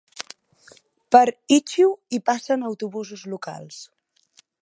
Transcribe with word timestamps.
Per 1.15 1.25
Ichiu 1.57 1.93
hi 2.17 2.21
passen 2.31 2.65
autobusos 2.71 3.27
locals. 3.35 3.81